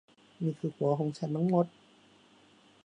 [0.43, 1.65] นี่คือหัวของฉันทั้งหมด